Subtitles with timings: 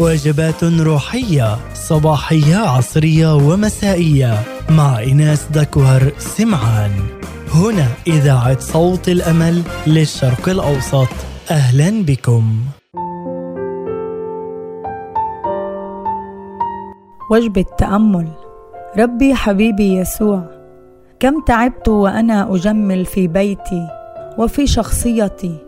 [0.00, 4.34] وجبات روحية صباحية عصرية ومسائية.
[4.70, 6.90] مع إناس دكوهر سمعان.
[7.54, 11.08] هنا إذاعة صوت الأمل للشرق الأوسط.
[11.50, 12.44] أهلا بكم.
[17.30, 18.28] وجبة تأمل
[18.98, 20.44] ربي حبيبي يسوع
[21.20, 23.88] كم تعبت وأنا أجمل في بيتي
[24.38, 25.58] وفي شخصيتي.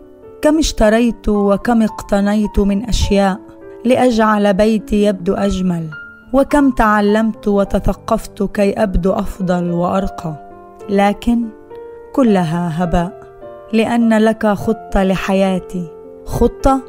[0.41, 3.52] كم اشتريت وكم اقتنيت من أشياء.
[3.85, 5.89] لأجعل بيتي يبدو أجمل
[6.33, 10.35] وكم تعلمت وتثقفت كي أبدو أفضل وأرقى.
[10.89, 11.45] لكن
[12.15, 13.23] كلها هباء
[13.73, 15.87] لأن لك خطة لحياتي.
[16.25, 16.79] خطة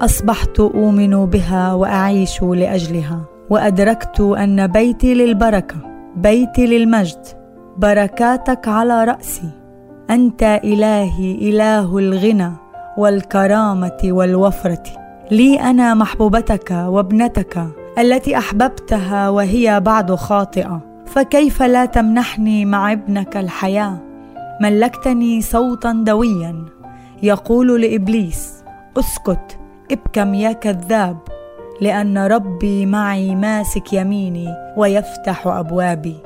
[0.00, 3.20] أصبحت أؤمن بها وأعيش لأجلها.
[3.50, 5.76] وأدركت أن بيتي للبركة
[6.16, 7.26] بيتي للمجد.
[7.76, 9.50] بركاتك على رأسي.
[10.10, 12.52] أنت إلهي إله الغنى
[12.98, 15.03] والكرامة والوفرة.
[15.30, 17.66] لي أنا محبوبتك وابنتك
[17.98, 23.98] التي أحببتها وهي بعد خاطئة فكيف لا تمنحني مع ابنك الحياة؟
[24.60, 26.64] ملكتني صوتا دويا
[27.22, 28.64] يقول لإبليس
[28.98, 29.58] أسكت
[29.92, 31.18] ابكم يا كذاب
[31.80, 36.16] لأن ربي معي ماسك يميني ويفتح أبوابي.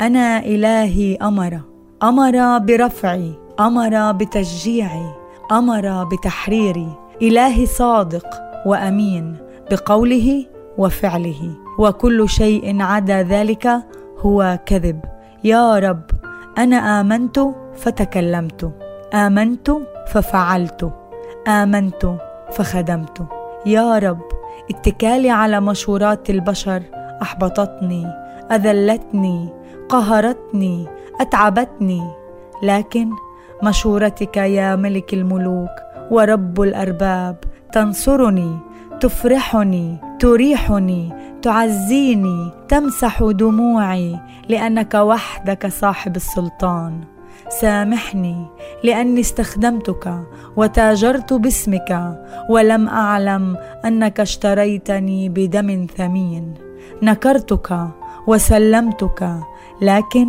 [0.00, 1.60] أنا إلهي أمر
[2.02, 5.06] أمر برفعي أمر بتشجيعي
[5.52, 6.88] أمر بتحريري.
[7.22, 9.36] إلهي صادق وأمين
[9.70, 10.46] بقوله
[10.78, 11.42] وفعله.
[11.78, 13.68] وكل شيء عدا ذلك
[14.18, 15.00] هو كذب.
[15.44, 16.02] يا رب
[16.58, 17.40] أنا آمنت
[17.74, 18.72] فتكلمت.
[19.14, 19.70] آمنت
[20.06, 20.92] ففعلت.
[21.48, 22.02] آمنت
[22.52, 23.26] فخدمت.
[23.66, 24.28] يا رب
[24.70, 26.82] اتكالي على مشورات البشر.
[27.22, 28.06] أحبطتني
[28.52, 29.48] أذلتني
[29.88, 30.86] قهرتني
[31.20, 32.02] أتعبتني.
[32.62, 33.10] لكن
[33.62, 35.70] مشورتك يا ملك الملوك
[36.10, 37.36] ورب الأرباب
[37.76, 38.58] تنصرني
[39.00, 47.00] تفرحني تريحني تعزيني تمسح دموعي لأنك وحدك صاحب السلطان.
[47.48, 48.46] سامحني
[48.84, 50.22] لأني استخدمتك
[50.56, 52.18] وتاجرت باسمك
[52.50, 56.54] ولم أعلم أنك اشتريتني بدم ثمين.
[57.02, 57.88] نكرتك
[58.26, 59.40] وسلمتك
[59.82, 60.28] لكن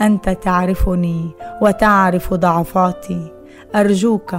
[0.00, 1.30] أنت تعرفني
[1.62, 3.32] وتعرف ضعفاتي.
[3.74, 4.36] أرجوك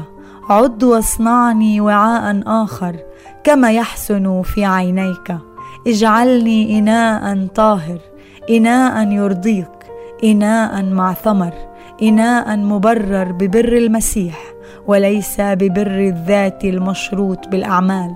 [0.49, 2.95] عد واصنعني وعاء آخر
[3.43, 5.37] كما يحسن في عينيك.
[5.87, 7.99] اجعلني إناء طاهر
[8.49, 9.67] إناء يرضيك
[10.23, 11.53] إناء مع ثمر
[12.01, 14.39] إناء مبرر ببر المسيح
[14.87, 18.15] وليس ببر الذات المشروط بالأعمال.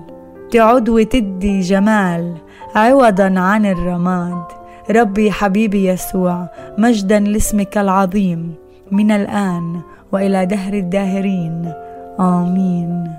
[0.52, 2.34] تعد وتدي جمال
[2.76, 4.44] عوضا عن الرماد.
[4.90, 6.48] ربي حبيبي يسوع
[6.78, 8.54] مجدا لاسمك العظيم
[8.90, 9.80] من الآن
[10.12, 11.72] وإلى دهر الداهرين.
[12.16, 13.09] 阿弥